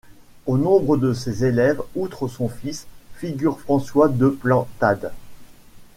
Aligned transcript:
Au 0.47 0.57
nombre 0.57 0.97
de 0.97 1.13
ses 1.13 1.45
élèves, 1.45 1.79
outre 1.93 2.27
son 2.27 2.49
fils, 2.49 2.87
figure 3.17 3.59
François 3.59 4.07
de 4.07 4.29
Plantade. 4.29 5.11